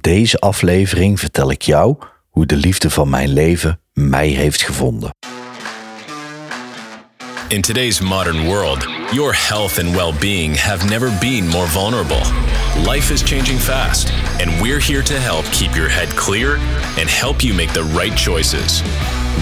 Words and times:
deze 0.00 0.38
aflevering 0.38 1.20
vertel 1.20 1.50
ik 1.50 1.62
jou 1.62 1.96
hoe 2.28 2.46
de 2.46 2.56
liefde 2.56 2.90
van 2.90 3.08
mijn 3.08 3.32
leven 3.32 3.80
mij 3.92 4.28
heeft 4.28 4.62
gevonden. 4.62 5.10
In 7.48 7.60
today's 7.60 8.00
modern 8.00 8.44
world, 8.44 8.86
your 9.12 9.34
health 9.48 9.78
and 9.78 9.94
well 9.94 10.12
being 10.20 10.56
have 10.56 10.86
never 10.86 11.10
been 11.20 11.48
more 11.48 11.66
vulnerable. 11.66 12.22
Life 12.86 13.12
is 13.12 13.22
changing 13.22 13.58
fast, 13.58 14.12
and 14.40 14.60
we're 14.60 14.80
here 14.80 15.02
to 15.02 15.14
help 15.14 15.44
keep 15.50 15.74
your 15.74 15.90
head 15.90 16.14
clear 16.14 16.54
and 16.98 17.10
help 17.10 17.40
you 17.40 17.54
make 17.54 17.72
the 17.72 17.82
right 17.82 18.16
choices. 18.16 18.82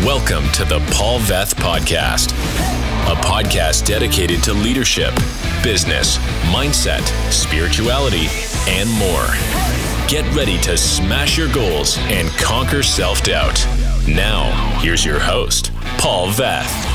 Welcome 0.05 0.51
to 0.53 0.65
the 0.65 0.81
Paul 0.91 1.19
Veth 1.21 1.55
Podcast, 1.55 2.33
a 3.07 3.15
podcast 3.21 3.85
dedicated 3.85 4.43
to 4.45 4.55
leadership, 4.55 5.13
business, 5.63 6.19
mindset, 6.51 7.05
spirituality, 7.31 8.29
and 8.69 8.89
more. 8.91 9.78
Get 10.09 10.35
ready 10.35 10.59
to 10.59 10.77
smash 10.77 11.37
your 11.37 11.53
goals 11.53 11.99
and 11.99 12.45
conquer 12.45 12.83
self 12.83 13.21
doubt. 13.21 13.67
Now, 14.07 14.51
here's 14.81 15.05
your 15.05 15.21
host, 15.21 15.71
Paul 15.97 16.31
Veth. 16.31 16.87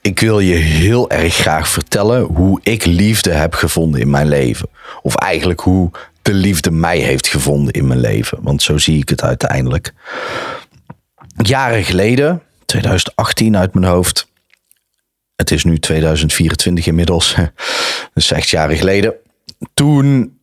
Ik 0.00 0.20
wil 0.20 0.40
je 0.40 0.54
heel 0.54 1.10
erg 1.10 1.34
graag 1.34 1.68
vertellen 1.68 2.22
hoe 2.22 2.60
ik 2.62 2.84
liefde 2.84 3.32
heb 3.32 3.54
gevonden 3.54 4.00
in 4.00 4.10
mijn 4.10 4.28
leven. 4.28 4.68
Of 5.02 5.14
eigenlijk 5.14 5.60
hoe 5.60 5.90
de 6.22 6.32
liefde 6.32 6.70
mij 6.70 6.98
heeft 6.98 7.28
gevonden 7.28 7.72
in 7.72 7.86
mijn 7.86 8.00
leven. 8.00 8.38
Want 8.42 8.62
zo 8.62 8.78
zie 8.78 8.98
ik 8.98 9.08
het 9.08 9.22
uiteindelijk. 9.22 9.92
Jaren 11.36 11.84
geleden, 11.84 12.42
2018 12.64 13.56
uit 13.56 13.74
mijn 13.74 13.86
hoofd. 13.86 14.29
Het 15.40 15.50
is 15.50 15.64
nu 15.64 15.78
2024 15.78 16.86
inmiddels. 16.86 17.34
Dus 18.14 18.32
echt 18.32 18.48
jaren 18.48 18.76
geleden. 18.76 19.14
Toen 19.74 20.38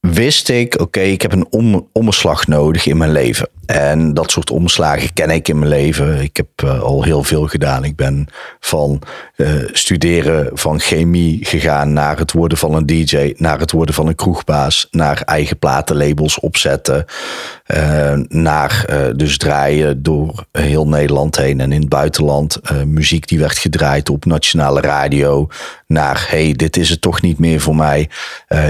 wist 0.00 0.48
ik, 0.48 0.80
oké, 0.80 1.00
ik 1.00 1.22
heb 1.22 1.32
een 1.32 1.46
om, 1.50 1.88
omslag 1.92 2.46
nodig 2.46 2.86
in 2.86 2.96
mijn 2.96 3.12
leven. 3.12 3.48
En 3.70 4.14
dat 4.14 4.30
soort 4.30 4.50
omslagen 4.50 5.12
ken 5.12 5.30
ik 5.30 5.48
in 5.48 5.58
mijn 5.58 5.70
leven. 5.70 6.20
Ik 6.20 6.36
heb 6.36 6.48
uh, 6.64 6.80
al 6.80 7.02
heel 7.02 7.22
veel 7.22 7.46
gedaan. 7.46 7.84
Ik 7.84 7.96
ben 7.96 8.26
van 8.60 9.02
uh, 9.36 9.48
studeren 9.72 10.50
van 10.52 10.80
chemie 10.80 11.44
gegaan 11.44 11.92
naar 11.92 12.18
het 12.18 12.32
worden 12.32 12.58
van 12.58 12.74
een 12.74 12.86
DJ, 12.86 13.34
naar 13.36 13.58
het 13.58 13.70
worden 13.70 13.94
van 13.94 14.06
een 14.06 14.14
kroegbaas, 14.14 14.88
naar 14.90 15.22
eigen 15.24 15.58
platenlabels 15.58 16.40
opzetten, 16.40 17.04
uh, 17.66 18.12
naar 18.28 18.84
dus 19.16 19.38
draaien 19.38 20.02
door 20.02 20.44
heel 20.52 20.88
Nederland 20.88 21.36
heen 21.36 21.60
en 21.60 21.72
in 21.72 21.80
het 21.80 21.88
buitenland. 21.88 22.60
muziek 22.84 23.28
die 23.28 23.38
werd 23.38 23.58
gedraaid 23.58 24.10
op 24.10 24.24
nationale 24.24 24.80
radio. 24.80 25.48
Naar 25.86 26.26
hey, 26.28 26.52
dit 26.52 26.76
is 26.76 26.88
het 26.88 27.00
toch 27.00 27.20
niet 27.20 27.38
meer 27.38 27.60
voor 27.60 27.76
mij. 27.76 28.08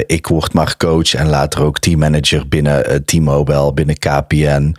ik 0.06 0.26
word 0.26 0.52
maar 0.52 0.76
coach 0.76 1.14
en 1.14 1.28
later 1.28 1.62
ook 1.62 1.78
teammanager 1.78 2.48
binnen 2.48 3.04
T-Mobile, 3.04 3.72
binnen 3.72 3.98
KPN. 3.98 4.74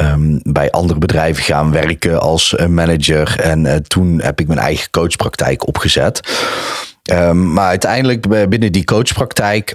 Um, 0.00 0.40
bij 0.42 0.70
andere 0.70 0.98
bedrijven 0.98 1.44
gaan 1.44 1.70
werken 1.70 2.20
als 2.20 2.56
manager. 2.68 3.40
En 3.40 3.64
uh, 3.64 3.74
toen 3.74 4.20
heb 4.20 4.40
ik 4.40 4.46
mijn 4.46 4.58
eigen 4.58 4.90
coachpraktijk 4.90 5.66
opgezet. 5.66 6.20
Um, 7.12 7.52
maar 7.52 7.68
uiteindelijk 7.68 8.48
binnen 8.48 8.72
die 8.72 8.84
coachpraktijk 8.84 9.74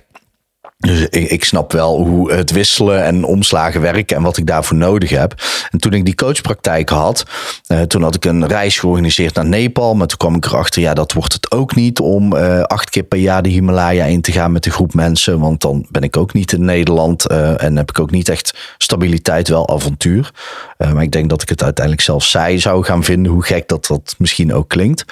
dus 0.79 1.07
ik, 1.09 1.43
snap 1.43 1.71
wel 1.71 2.03
hoe 2.03 2.31
het 2.31 2.51
wisselen 2.51 3.03
en 3.03 3.23
omslagen 3.23 3.81
werken 3.81 4.17
en 4.17 4.23
wat 4.23 4.37
ik 4.37 4.47
daarvoor 4.47 4.77
nodig 4.77 5.09
heb. 5.09 5.33
En 5.69 5.79
toen 5.79 5.93
ik 5.93 6.05
die 6.05 6.15
coachpraktijk 6.15 6.89
had, 6.89 7.23
uh, 7.67 7.81
toen 7.81 8.01
had 8.01 8.15
ik 8.15 8.25
een 8.25 8.47
reis 8.47 8.79
georganiseerd 8.79 9.35
naar 9.35 9.45
Nepal. 9.45 9.95
Maar 9.95 10.07
toen 10.07 10.17
kwam 10.17 10.35
ik 10.35 10.45
erachter, 10.45 10.81
ja, 10.81 10.93
dat 10.93 11.13
wordt 11.13 11.33
het 11.33 11.51
ook 11.51 11.75
niet 11.75 11.99
om 11.99 12.33
uh, 12.33 12.61
acht 12.61 12.89
keer 12.89 13.03
per 13.03 13.19
jaar 13.19 13.41
de 13.41 13.49
Himalaya 13.49 14.05
in 14.05 14.21
te 14.21 14.31
gaan 14.31 14.51
met 14.51 14.65
een 14.65 14.71
groep 14.71 14.93
mensen. 14.93 15.39
Want 15.39 15.61
dan 15.61 15.85
ben 15.89 16.01
ik 16.01 16.17
ook 16.17 16.33
niet 16.33 16.51
in 16.51 16.65
Nederland 16.65 17.31
uh, 17.31 17.63
en 17.63 17.77
heb 17.77 17.89
ik 17.89 17.99
ook 17.99 18.11
niet 18.11 18.29
echt 18.29 18.73
stabiliteit, 18.77 19.47
wel 19.47 19.69
avontuur. 19.69 20.31
maar 20.77 21.03
ik 21.03 21.11
denk 21.11 21.29
dat 21.29 21.41
ik 21.41 21.49
het 21.49 21.63
uiteindelijk 21.63 22.05
zelf 22.05 22.23
saai 22.23 22.59
zou 22.59 22.83
gaan 22.83 23.03
vinden, 23.03 23.31
hoe 23.31 23.43
gek 23.43 23.67
dat 23.67 23.85
dat 23.85 24.15
misschien 24.17 24.53
ook 24.53 24.69
klinkt. 24.69 25.05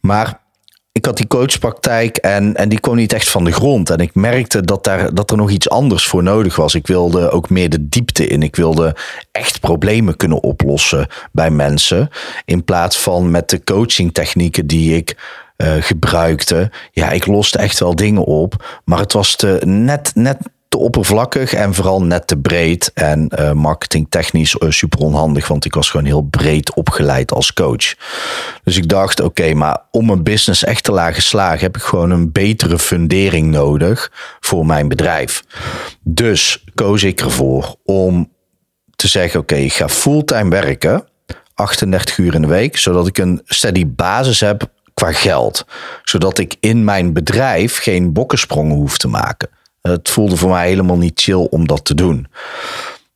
Maar 0.00 0.40
ik 0.98 1.04
had 1.04 1.16
die 1.16 1.26
coachpraktijk 1.26 2.16
en, 2.16 2.54
en 2.54 2.68
die 2.68 2.80
kwam 2.80 2.96
niet 2.96 3.12
echt 3.12 3.28
van 3.28 3.44
de 3.44 3.52
grond. 3.52 3.90
En 3.90 3.98
ik 3.98 4.14
merkte 4.14 4.62
dat, 4.62 4.84
daar, 4.84 5.14
dat 5.14 5.30
er 5.30 5.36
nog 5.36 5.50
iets 5.50 5.68
anders 5.68 6.06
voor 6.06 6.22
nodig 6.22 6.56
was. 6.56 6.74
Ik 6.74 6.86
wilde 6.86 7.30
ook 7.30 7.50
meer 7.50 7.68
de 7.68 7.88
diepte 7.88 8.26
in. 8.26 8.42
Ik 8.42 8.56
wilde 8.56 8.96
echt 9.32 9.60
problemen 9.60 10.16
kunnen 10.16 10.42
oplossen 10.42 11.06
bij 11.32 11.50
mensen. 11.50 12.10
In 12.44 12.64
plaats 12.64 12.98
van 12.98 13.30
met 13.30 13.50
de 13.50 13.64
coachingtechnieken 13.64 14.66
die 14.66 14.96
ik 14.96 15.16
uh, 15.56 15.72
gebruikte. 15.80 16.70
Ja, 16.92 17.10
ik 17.10 17.26
loste 17.26 17.58
echt 17.58 17.78
wel 17.78 17.94
dingen 17.94 18.24
op. 18.24 18.80
Maar 18.84 18.98
het 18.98 19.12
was 19.12 19.36
te, 19.36 19.60
net, 19.64 20.10
net 20.14 20.38
te 20.68 20.78
oppervlakkig 20.78 21.52
en 21.52 21.74
vooral 21.74 22.02
net 22.02 22.26
te 22.26 22.36
breed. 22.36 22.90
En 22.94 23.32
uh, 23.38 23.52
marketingtechnisch 23.52 24.54
uh, 24.54 24.70
super 24.70 24.98
onhandig, 24.98 25.48
want 25.48 25.64
ik 25.64 25.74
was 25.74 25.90
gewoon 25.90 26.06
heel 26.06 26.22
breed 26.22 26.74
opgeleid 26.74 27.32
als 27.32 27.52
coach. 27.52 27.94
Dus 28.64 28.76
ik 28.76 28.88
dacht, 28.88 29.20
oké, 29.20 29.54
maar 29.54 29.82
om 29.90 30.10
een 30.10 30.22
business 30.22 30.64
echt 30.64 30.84
te 30.84 30.92
lagen 30.92 31.22
slagen, 31.22 31.60
heb 31.60 31.76
ik 31.76 31.82
gewoon 31.82 32.10
een 32.10 32.32
betere 32.32 32.78
fundering 32.78 33.50
nodig 33.50 34.12
voor 34.40 34.66
mijn 34.66 34.88
bedrijf. 34.88 35.44
Dus 36.02 36.64
koos 36.74 37.02
ik 37.02 37.20
ervoor 37.20 37.76
om 37.84 38.32
te 38.96 39.08
zeggen, 39.08 39.40
oké, 39.40 39.54
ik 39.54 39.72
ga 39.72 39.88
fulltime 39.88 40.50
werken, 40.50 41.08
38 41.54 42.18
uur 42.18 42.34
in 42.34 42.42
de 42.42 42.48
week, 42.48 42.76
zodat 42.76 43.06
ik 43.06 43.18
een 43.18 43.40
steady 43.44 43.86
basis 43.86 44.40
heb 44.40 44.70
qua 44.94 45.12
geld. 45.12 45.66
Zodat 46.02 46.38
ik 46.38 46.56
in 46.60 46.84
mijn 46.84 47.12
bedrijf 47.12 47.78
geen 47.78 48.12
bokkensprongen 48.12 48.76
hoef 48.76 48.98
te 48.98 49.08
maken. 49.08 49.48
Het 49.80 50.08
voelde 50.08 50.36
voor 50.36 50.50
mij 50.50 50.68
helemaal 50.68 50.98
niet 50.98 51.20
chill 51.20 51.46
om 51.50 51.66
dat 51.66 51.84
te 51.84 51.94
doen. 51.94 52.26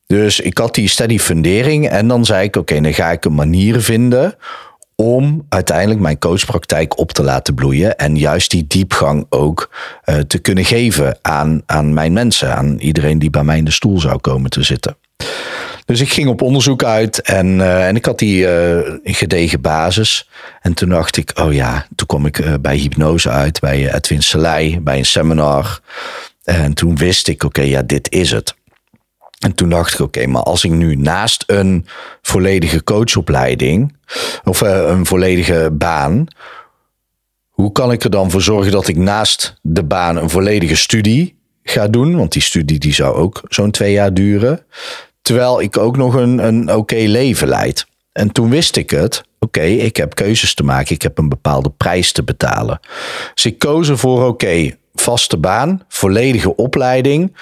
Dus 0.07 0.41
ik 0.41 0.59
had 0.59 0.75
die 0.75 0.89
steady 0.89 1.19
fundering 1.19 1.89
en 1.89 2.09
dan 2.09 2.25
zei 2.25 2.45
ik: 2.45 2.57
oké, 2.57 2.81
dan 2.81 2.95
ga 2.95 3.11
ik 3.11 3.25
een 3.25 3.35
manier 3.35 3.81
vinden 3.81 4.37
om 4.97 5.47
uiteindelijk 5.49 6.01
mijn 6.01 6.19
coachpraktijk 6.19 6.99
op 6.99 7.13
te 7.13 7.23
laten 7.23 7.55
bloeien 7.55 7.99
en 7.99 8.17
juist 8.17 8.51
die 8.51 8.67
diepgang 8.67 9.27
ook 9.29 9.71
uh, 10.05 10.17
te 10.17 10.39
kunnen 10.39 10.65
geven 10.65 11.19
aan, 11.23 11.63
aan 11.67 11.95
mijn 11.95 12.13
mensen, 12.13 12.57
aan 12.57 12.79
iedereen 12.79 13.19
die 13.19 13.31
bij 13.31 13.45
mij 13.45 13.57
in 13.57 13.65
de 13.65 13.71
stoel 13.71 14.01
zou 14.01 14.19
komen 14.19 14.51
te 14.51 14.63
zitten. 14.63 14.97
Dus 15.85 16.01
ik 16.01 16.13
ging 16.13 16.29
op 16.29 16.43
onderzoek 16.43 16.85
uit 16.85 17.23
en, 17.23 17.47
uh, 17.59 17.87
en 17.87 17.97
ik 17.97 18.05
had 18.05 18.19
die 18.19 18.47
uh, 18.47 18.79
gedegen 19.03 19.61
basis. 19.61 20.29
En 20.61 20.75
toen 20.75 20.89
dacht 20.89 21.17
ik, 21.17 21.33
oh 21.41 21.53
ja, 21.53 21.87
toen 21.95 22.07
kwam 22.07 22.27
ik 22.27 22.61
bij 22.61 22.77
hypnose 22.77 23.31
uit, 23.31 23.61
bij 23.61 23.95
Edwin 23.95 24.23
Selei, 24.23 24.81
bij 24.81 24.99
een 24.99 25.07
seminar. 25.07 25.81
En 26.43 26.75
toen 26.75 26.97
wist 26.97 27.29
ik, 27.29 27.45
oké, 27.45 27.63
ja, 27.63 27.83
dit 27.83 28.11
is 28.13 28.31
het. 28.31 28.55
En 29.39 29.55
toen 29.55 29.69
dacht 29.69 29.95
ik, 29.95 30.01
oké, 30.01 30.27
maar 30.27 30.43
als 30.43 30.65
ik 30.65 30.71
nu 30.71 30.95
naast 30.95 31.45
een 31.47 31.87
volledige 32.23 32.85
coachopleiding 32.85 33.97
of 34.45 34.63
uh, 34.63 34.85
een 34.89 35.07
volledige 35.07 35.71
baan, 35.73 36.27
hoe 37.49 37.73
kan 37.73 37.93
ik 37.93 38.05
er 38.05 38.11
dan 38.11 38.31
voor 38.31 38.43
zorgen 38.43 38.73
dat 38.73 38.89
ik 38.89 38.97
naast 38.97 39.57
de 39.63 39.85
baan 39.85 40.17
een 40.17 40.31
volledige 40.31 40.77
studie 40.77 41.39
ga 41.63 41.89
doen? 41.89 42.17
Want 42.17 42.33
die 42.33 42.43
studie 42.43 42.79
die 42.79 42.95
zou 42.95 43.15
ook 43.15 43.43
zo'n 43.49 43.71
twee 43.71 43.93
jaar 43.93 44.15
duren. 44.15 44.67
Terwijl 45.23 45.61
ik 45.61 45.79
ook 45.79 45.97
nog 45.97 46.15
een, 46.15 46.47
een 46.47 46.75
oké 46.75 46.97
leven 46.97 47.49
leid. 47.49 47.87
En 48.13 48.33
toen 48.33 48.51
wist 48.51 48.77
ik 48.77 48.91
het. 48.91 49.23
Oké, 49.39 49.63
ik 49.63 49.97
heb 49.97 50.15
keuzes 50.15 50.55
te 50.55 50.63
maken. 50.63 50.95
Ik 50.95 51.03
heb 51.03 51.19
een 51.19 51.29
bepaalde 51.29 51.71
prijs 51.71 52.13
te 52.13 52.23
betalen. 52.23 52.81
Dus 53.35 53.45
ik 53.45 53.59
koos 53.59 53.89
ervoor, 53.89 54.27
oké, 54.27 54.71
vaste 54.95 55.37
baan, 55.37 55.83
volledige 55.89 56.57
opleiding 56.57 57.33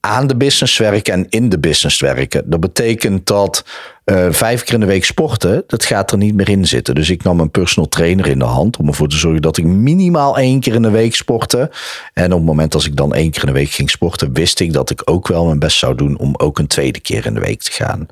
aan 0.00 0.26
de 0.26 0.36
business 0.36 0.78
werken 0.78 1.12
en 1.12 1.26
in 1.28 1.48
de 1.48 1.58
business 1.58 2.00
werken. 2.00 2.50
Dat 2.50 2.60
betekent 2.60 3.26
dat 3.26 3.64
uh, 4.04 4.26
vijf 4.30 4.64
keer 4.64 4.74
in 4.74 4.80
de 4.80 4.86
week 4.86 5.04
sporten, 5.04 5.64
dat 5.66 5.84
gaat 5.84 6.12
er 6.12 6.18
niet 6.18 6.34
meer 6.34 6.48
in 6.48 6.66
zitten. 6.66 6.94
Dus 6.94 7.10
ik 7.10 7.22
nam 7.22 7.40
een 7.40 7.50
personal 7.50 7.88
trainer 7.88 8.26
in 8.26 8.38
de 8.38 8.44
hand 8.44 8.76
om 8.76 8.88
ervoor 8.88 9.08
te 9.08 9.16
zorgen 9.16 9.42
dat 9.42 9.56
ik 9.56 9.64
minimaal 9.64 10.38
één 10.38 10.60
keer 10.60 10.74
in 10.74 10.82
de 10.82 10.90
week 10.90 11.14
sportte. 11.14 11.70
En 12.12 12.32
op 12.32 12.38
het 12.38 12.46
moment 12.46 12.74
als 12.74 12.86
ik 12.86 12.96
dan 12.96 13.14
één 13.14 13.30
keer 13.30 13.40
in 13.40 13.46
de 13.46 13.58
week 13.58 13.70
ging 13.70 13.90
sporten, 13.90 14.32
wist 14.32 14.60
ik 14.60 14.72
dat 14.72 14.90
ik 14.90 15.02
ook 15.04 15.28
wel 15.28 15.44
mijn 15.44 15.58
best 15.58 15.78
zou 15.78 15.94
doen 15.94 16.18
om 16.18 16.34
ook 16.36 16.58
een 16.58 16.66
tweede 16.66 17.00
keer 17.00 17.26
in 17.26 17.34
de 17.34 17.40
week 17.40 17.62
te 17.62 17.72
gaan. 17.72 18.06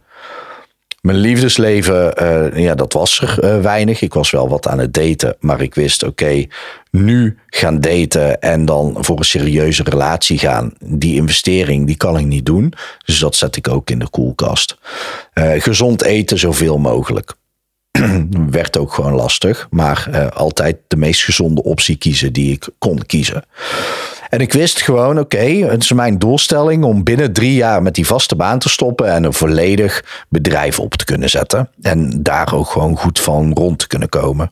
Mijn 1.06 1.18
liefdesleven, 1.18 2.22
uh, 2.22 2.62
ja, 2.62 2.74
dat 2.74 2.92
was 2.92 3.20
er 3.20 3.44
uh, 3.44 3.60
weinig. 3.60 4.00
Ik 4.00 4.14
was 4.14 4.30
wel 4.30 4.48
wat 4.48 4.68
aan 4.68 4.78
het 4.78 4.94
daten, 4.94 5.36
maar 5.40 5.60
ik 5.60 5.74
wist, 5.74 6.02
oké, 6.02 6.44
nu 6.90 7.38
gaan 7.46 7.80
daten 7.80 8.40
en 8.40 8.64
dan 8.64 8.96
voor 9.00 9.18
een 9.18 9.24
serieuze 9.24 9.82
relatie 9.82 10.38
gaan. 10.38 10.72
Die 10.78 11.14
investering, 11.14 11.86
die 11.86 11.96
kan 11.96 12.18
ik 12.18 12.24
niet 12.24 12.46
doen. 12.46 12.72
Dus 13.04 13.18
dat 13.18 13.34
zet 13.34 13.56
ik 13.56 13.68
ook 13.68 13.90
in 13.90 13.98
de 13.98 14.08
koelkast. 14.08 14.76
Uh, 15.34 15.50
gezond 15.62 16.02
eten 16.02 16.38
zoveel 16.38 16.78
mogelijk. 16.78 17.34
Werd 18.50 18.78
ook 18.78 18.92
gewoon 18.92 19.14
lastig, 19.14 19.66
maar 19.70 20.30
altijd 20.34 20.76
de 20.86 20.96
meest 20.96 21.24
gezonde 21.24 21.62
optie 21.62 21.96
kiezen 21.96 22.32
die 22.32 22.52
ik 22.52 22.68
kon 22.78 23.06
kiezen. 23.06 23.44
En 24.28 24.40
ik 24.40 24.52
wist 24.52 24.82
gewoon, 24.82 25.18
oké, 25.18 25.44
het 25.44 25.82
is 25.82 25.92
mijn 25.92 26.18
doelstelling 26.18 26.84
om 26.84 27.04
binnen 27.04 27.32
drie 27.32 27.54
jaar 27.54 27.82
met 27.82 27.94
die 27.94 28.06
vaste 28.06 28.36
baan 28.36 28.58
te 28.58 28.68
stoppen 28.68 29.12
en 29.12 29.24
een 29.24 29.32
volledig 29.32 30.24
bedrijf 30.28 30.80
op 30.80 30.94
te 30.94 31.04
kunnen 31.04 31.30
zetten. 31.30 31.70
En 31.80 32.22
daar 32.22 32.54
ook 32.54 32.68
gewoon 32.68 32.96
goed 32.96 33.20
van 33.20 33.52
rond 33.52 33.78
te 33.78 33.86
kunnen 33.86 34.08
komen. 34.08 34.50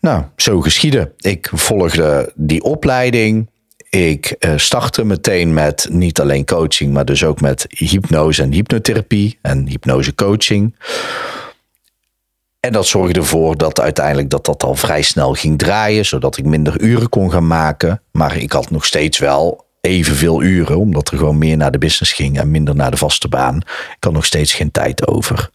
Nou, 0.00 0.24
zo 0.36 0.60
geschiedde. 0.60 1.12
Ik 1.16 1.50
volgde 1.52 2.32
die 2.34 2.62
opleiding. 2.62 3.50
Ik 3.90 4.36
uh, 4.40 4.52
startte 4.56 5.04
meteen 5.04 5.54
met 5.54 5.86
niet 5.90 6.20
alleen 6.20 6.44
coaching, 6.44 6.92
maar 6.92 7.04
dus 7.04 7.24
ook 7.24 7.40
met 7.40 7.66
hypnose 7.68 8.42
en 8.42 8.52
hypnotherapie 8.52 9.38
en 9.42 9.66
hypnosecoaching. 9.66 10.74
En 12.68 12.74
dat 12.74 12.86
zorgde 12.86 13.20
ervoor 13.20 13.56
dat 13.56 13.80
uiteindelijk 13.80 14.30
dat, 14.30 14.44
dat 14.44 14.62
al 14.62 14.74
vrij 14.74 15.02
snel 15.02 15.34
ging 15.34 15.58
draaien, 15.58 16.04
zodat 16.04 16.36
ik 16.36 16.44
minder 16.44 16.80
uren 16.80 17.08
kon 17.08 17.30
gaan 17.30 17.46
maken. 17.46 18.02
Maar 18.12 18.36
ik 18.36 18.52
had 18.52 18.70
nog 18.70 18.84
steeds 18.84 19.18
wel 19.18 19.66
evenveel 19.80 20.42
uren, 20.42 20.78
omdat 20.78 21.10
er 21.10 21.18
gewoon 21.18 21.38
meer 21.38 21.56
naar 21.56 21.70
de 21.70 21.78
business 21.78 22.12
ging 22.12 22.38
en 22.38 22.50
minder 22.50 22.74
naar 22.74 22.90
de 22.90 22.96
vaste 22.96 23.28
baan. 23.28 23.56
Ik 23.56 23.96
had 24.04 24.12
nog 24.12 24.24
steeds 24.24 24.54
geen 24.54 24.70
tijd 24.70 25.06
over. 25.06 25.50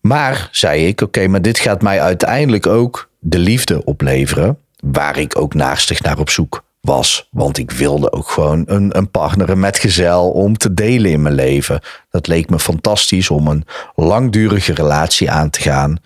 Maar 0.00 0.48
zei 0.52 0.86
ik, 0.86 1.00
oké, 1.00 1.26
maar 1.26 1.42
dit 1.42 1.58
gaat 1.58 1.82
mij 1.82 2.00
uiteindelijk 2.00 2.66
ook 2.66 3.10
de 3.18 3.38
liefde 3.38 3.84
opleveren, 3.84 4.58
waar 4.76 5.18
ik 5.18 5.38
ook 5.38 5.54
naastig 5.54 6.02
naar 6.02 6.18
op 6.18 6.30
zoek 6.30 6.64
was. 6.86 7.28
Want 7.30 7.58
ik 7.58 7.70
wilde 7.70 8.12
ook 8.12 8.30
gewoon 8.30 8.62
een, 8.66 8.96
een 8.96 9.10
partner, 9.10 9.50
een 9.50 9.60
metgezel 9.60 10.30
om 10.30 10.56
te 10.56 10.74
delen 10.74 11.10
in 11.10 11.22
mijn 11.22 11.34
leven. 11.34 11.80
Dat 12.10 12.26
leek 12.26 12.50
me 12.50 12.58
fantastisch 12.58 13.30
om 13.30 13.48
een 13.48 13.64
langdurige 13.94 14.74
relatie 14.74 15.30
aan 15.30 15.50
te 15.50 15.60
gaan. 15.60 15.98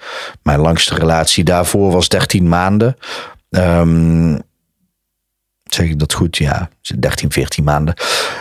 Mijn 0.42 0.60
langste 0.60 0.94
relatie 0.94 1.44
daarvoor 1.44 1.92
was 1.92 2.08
13 2.08 2.48
maanden. 2.48 2.96
Um, 3.50 4.38
zeg 5.74 5.86
ik 5.86 5.98
dat 5.98 6.12
goed? 6.12 6.36
Ja, 6.36 6.68
13, 6.98 7.32
14 7.32 7.64
maanden. 7.64 7.94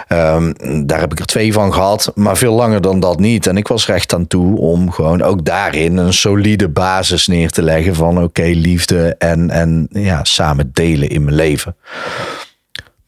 Um, 0.09 0.53
daar 0.85 0.99
heb 0.99 1.11
ik 1.11 1.19
er 1.19 1.25
twee 1.25 1.53
van 1.53 1.73
gehad, 1.73 2.11
maar 2.15 2.37
veel 2.37 2.53
langer 2.53 2.81
dan 2.81 2.99
dat 2.99 3.19
niet. 3.19 3.47
En 3.47 3.57
ik 3.57 3.67
was 3.67 3.85
recht 3.85 4.13
aan 4.13 4.27
toe 4.27 4.57
om 4.57 4.91
gewoon 4.91 5.21
ook 5.21 5.45
daarin 5.45 5.97
een 5.97 6.13
solide 6.13 6.69
basis 6.69 7.27
neer 7.27 7.49
te 7.49 7.61
leggen 7.61 7.95
van 7.95 8.23
oké, 8.23 8.43
liefde 8.43 9.15
en, 9.17 9.49
en 9.49 9.87
ja, 9.91 10.23
samen 10.23 10.69
delen 10.73 11.09
in 11.09 11.23
mijn 11.23 11.35
leven. 11.35 11.75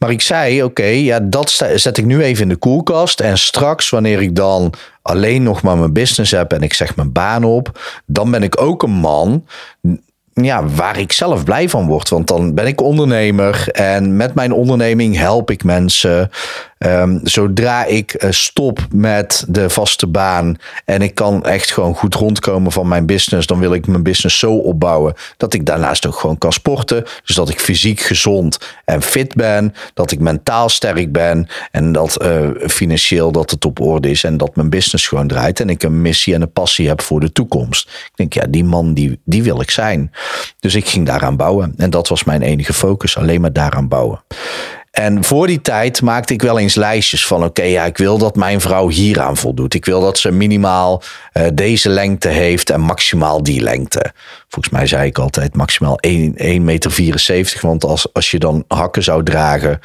Maar 0.01 0.11
ik 0.11 0.21
zei, 0.21 0.63
oké, 0.63 0.85
ja, 0.85 1.19
dat 1.19 1.49
zet 1.75 1.97
ik 1.97 2.05
nu 2.05 2.21
even 2.21 2.43
in 2.43 2.49
de 2.49 2.55
koelkast. 2.55 3.19
En 3.19 3.37
straks, 3.37 3.89
wanneer 3.89 4.21
ik 4.21 4.35
dan 4.35 4.73
alleen 5.01 5.43
nog 5.43 5.61
maar 5.61 5.77
mijn 5.77 5.93
business 5.93 6.31
heb 6.31 6.53
en 6.53 6.61
ik 6.61 6.73
zeg 6.73 6.95
mijn 6.95 7.11
baan 7.11 7.43
op, 7.43 7.79
dan 8.05 8.31
ben 8.31 8.43
ik 8.43 8.61
ook 8.61 8.83
een 8.83 8.91
man 8.91 9.45
ja, 10.43 10.65
waar 10.65 10.99
ik 10.99 11.11
zelf 11.11 11.43
blij 11.43 11.69
van 11.69 11.87
word. 11.87 12.09
Want 12.09 12.27
dan 12.27 12.53
ben 12.53 12.67
ik 12.67 12.81
ondernemer 12.81 13.67
en 13.71 14.15
met 14.15 14.33
mijn 14.33 14.51
onderneming 14.51 15.17
help 15.17 15.51
ik 15.51 15.63
mensen. 15.63 16.29
Um, 16.85 17.19
zodra 17.23 17.85
ik 17.85 18.23
uh, 18.23 18.31
stop 18.31 18.87
met 18.93 19.45
de 19.47 19.69
vaste 19.69 20.07
baan 20.07 20.55
en 20.85 21.01
ik 21.01 21.15
kan 21.15 21.45
echt 21.45 21.71
gewoon 21.71 21.95
goed 21.95 22.15
rondkomen 22.15 22.71
van 22.71 22.87
mijn 22.87 23.05
business, 23.05 23.47
dan 23.47 23.59
wil 23.59 23.73
ik 23.73 23.87
mijn 23.87 24.03
business 24.03 24.39
zo 24.39 24.53
opbouwen 24.53 25.13
dat 25.37 25.53
ik 25.53 25.65
daarnaast 25.65 26.05
ook 26.05 26.15
gewoon 26.15 26.37
kan 26.37 26.53
sporten. 26.53 27.03
Dus 27.25 27.35
dat 27.35 27.49
ik 27.49 27.59
fysiek 27.59 27.99
gezond 27.99 28.57
en 28.85 29.01
fit 29.01 29.35
ben, 29.35 29.73
dat 29.93 30.11
ik 30.11 30.19
mentaal 30.19 30.69
sterk 30.69 31.11
ben 31.11 31.47
en 31.71 31.91
dat 31.91 32.23
uh, 32.23 32.49
financieel 32.67 33.31
dat 33.31 33.51
het 33.51 33.65
op 33.65 33.79
orde 33.79 34.09
is 34.09 34.23
en 34.23 34.37
dat 34.37 34.55
mijn 34.55 34.69
business 34.69 35.07
gewoon 35.07 35.27
draait 35.27 35.59
en 35.59 35.69
ik 35.69 35.83
een 35.83 36.01
missie 36.01 36.33
en 36.33 36.41
een 36.41 36.51
passie 36.51 36.87
heb 36.87 37.01
voor 37.01 37.19
de 37.19 37.31
toekomst. 37.31 37.89
Ik 37.89 38.11
denk, 38.15 38.33
ja, 38.33 38.45
die 38.49 38.63
man 38.63 38.93
die, 38.93 39.19
die 39.25 39.43
wil 39.43 39.61
ik 39.61 39.71
zijn. 39.71 40.11
Dus 40.59 40.75
ik 40.75 40.87
ging 40.87 41.05
daaraan 41.05 41.37
bouwen 41.37 41.73
en 41.77 41.89
dat 41.89 42.07
was 42.07 42.23
mijn 42.23 42.41
enige 42.41 42.73
focus, 42.73 43.17
alleen 43.17 43.41
maar 43.41 43.53
daaraan 43.53 43.87
bouwen. 43.87 44.23
En 44.91 45.23
voor 45.23 45.47
die 45.47 45.61
tijd 45.61 46.01
maakte 46.01 46.33
ik 46.33 46.41
wel 46.41 46.59
eens 46.59 46.75
lijstjes 46.75 47.27
van: 47.27 47.43
oké, 47.43 47.63
ja, 47.63 47.85
ik 47.85 47.97
wil 47.97 48.17
dat 48.17 48.35
mijn 48.35 48.61
vrouw 48.61 48.89
hieraan 48.89 49.37
voldoet. 49.37 49.73
Ik 49.73 49.85
wil 49.85 50.01
dat 50.01 50.17
ze 50.17 50.31
minimaal 50.31 51.01
uh, 51.33 51.47
deze 51.53 51.89
lengte 51.89 52.27
heeft 52.27 52.69
en 52.69 52.81
maximaal 52.81 53.43
die 53.43 53.61
lengte. 53.61 54.11
Volgens 54.47 54.73
mij 54.73 54.87
zei 54.87 55.05
ik 55.07 55.17
altijd 55.17 55.55
maximaal 55.55 55.99
1,74 56.07 56.61
meter. 56.61 57.19
Want 57.61 57.83
als, 57.83 58.13
als 58.13 58.31
je 58.31 58.39
dan 58.39 58.63
hakken 58.67 59.03
zou 59.03 59.23
dragen, 59.23 59.79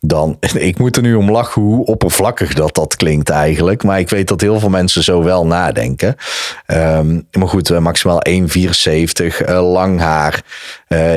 dan. 0.00 0.36
Ik 0.68 0.78
moet 0.78 0.96
er 0.96 1.02
nu 1.02 1.14
om 1.14 1.30
lachen 1.30 1.62
hoe 1.62 1.84
oppervlakkig 1.84 2.54
dat 2.54 2.74
dat 2.74 2.96
klinkt 2.96 3.30
eigenlijk. 3.30 3.82
Maar 3.82 3.98
ik 3.98 4.08
weet 4.08 4.28
dat 4.28 4.40
heel 4.40 4.58
veel 4.60 4.68
mensen 4.68 5.02
zo 5.02 5.22
wel 5.22 5.46
nadenken. 5.46 6.16
Um, 6.66 7.26
maar 7.38 7.48
goed, 7.48 7.70
uh, 7.70 7.78
maximaal 7.78 8.22
1,74, 8.28 8.38
uh, 9.48 9.72
lang 9.72 10.00
haar. 10.00 10.42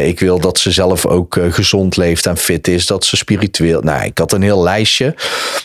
Ik 0.01 0.19
wil 0.19 0.39
dat 0.39 0.59
ze 0.59 0.71
zelf 0.71 1.05
ook 1.05 1.37
gezond 1.49 1.97
leeft 1.97 2.25
en 2.25 2.37
fit 2.37 2.67
is. 2.67 2.85
Dat 2.85 3.05
ze 3.05 3.17
spiritueel. 3.31 3.81
Nou, 3.81 4.03
ik 4.03 4.17
had 4.17 4.31
een 4.31 4.41
heel 4.41 4.63
lijstje. 4.63 5.15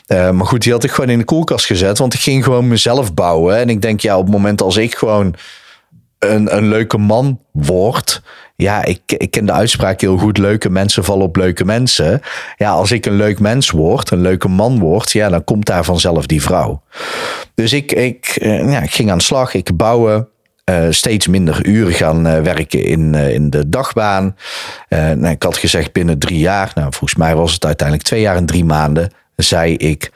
Uh, 0.08 0.30
maar 0.30 0.46
goed, 0.46 0.62
die 0.62 0.72
had 0.72 0.84
ik 0.84 0.90
gewoon 0.90 1.10
in 1.10 1.18
de 1.18 1.24
koelkast 1.24 1.66
gezet. 1.66 1.98
Want 1.98 2.14
ik 2.14 2.20
ging 2.20 2.44
gewoon 2.44 2.68
mezelf 2.68 3.14
bouwen. 3.14 3.56
En 3.56 3.68
ik 3.68 3.82
denk, 3.82 4.00
ja, 4.00 4.18
op 4.18 4.24
het 4.24 4.32
moment 4.32 4.62
als 4.62 4.76
ik 4.76 4.94
gewoon 4.94 5.34
een, 6.18 6.56
een 6.56 6.68
leuke 6.68 6.98
man 6.98 7.40
word. 7.52 8.22
Ja, 8.56 8.84
ik, 8.84 9.00
ik 9.06 9.30
ken 9.30 9.46
de 9.46 9.52
uitspraak 9.52 10.00
heel 10.00 10.18
goed. 10.18 10.38
Leuke 10.38 10.70
mensen 10.70 11.04
vallen 11.04 11.26
op 11.26 11.36
leuke 11.36 11.64
mensen. 11.64 12.20
Ja, 12.56 12.70
als 12.70 12.92
ik 12.92 13.06
een 13.06 13.16
leuk 13.16 13.40
mens 13.40 13.70
word, 13.70 14.10
een 14.10 14.20
leuke 14.20 14.48
man 14.48 14.78
word, 14.78 15.12
ja, 15.12 15.28
dan 15.28 15.44
komt 15.44 15.66
daar 15.66 15.84
vanzelf 15.84 16.26
die 16.26 16.42
vrouw. 16.42 16.82
Dus 17.54 17.72
ik, 17.72 17.92
ik, 17.92 18.36
ja, 18.42 18.82
ik 18.82 18.90
ging 18.90 19.10
aan 19.10 19.18
de 19.18 19.24
slag. 19.24 19.54
Ik 19.54 19.76
bouwen. 19.76 20.28
Uh, 20.70 20.86
steeds 20.90 21.26
minder 21.26 21.66
uren 21.66 21.92
gaan 21.92 22.26
uh, 22.26 22.40
werken 22.40 22.84
in, 22.84 23.12
uh, 23.12 23.34
in 23.34 23.50
de 23.50 23.68
dagbaan. 23.68 24.36
Nou, 24.88 25.28
ik 25.28 25.42
had 25.42 25.56
gezegd 25.56 25.92
binnen 25.92 26.18
drie 26.18 26.38
jaar, 26.38 26.72
nou, 26.74 26.88
volgens 26.90 27.14
mij 27.14 27.34
was 27.34 27.52
het 27.52 27.64
uiteindelijk 27.64 28.08
twee 28.08 28.20
jaar 28.20 28.36
en 28.36 28.46
drie 28.46 28.64
maanden, 28.64 29.10
zei 29.36 29.76
ik 29.76 30.12